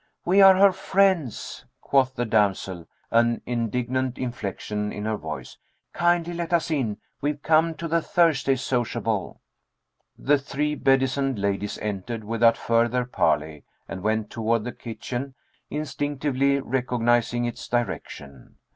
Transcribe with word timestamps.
"We 0.25 0.41
are 0.41 0.57
her 0.57 0.71
friends," 0.71 1.63
quoth 1.79 2.15
the 2.15 2.25
damsel, 2.25 2.87
an 3.11 3.43
indignant 3.45 4.17
inflection 4.17 4.91
in 4.91 5.05
her 5.05 5.15
voice. 5.15 5.59
"Kindly 5.93 6.33
let 6.33 6.51
us 6.53 6.71
in. 6.71 6.97
We've 7.21 7.43
come 7.43 7.75
to 7.75 7.87
the 7.87 8.01
Thursday 8.01 8.55
sociable." 8.55 9.41
The 10.17 10.39
three 10.39 10.73
bedizened 10.73 11.37
ladies 11.37 11.77
entered 11.83 12.23
without 12.23 12.57
further 12.57 13.05
parley 13.05 13.63
and 13.87 14.01
went 14.01 14.31
toward 14.31 14.63
the 14.63 14.71
kitchen, 14.71 15.35
instinctively 15.69 16.59
recognizing 16.59 17.45
its 17.45 17.67
direction. 17.67 18.55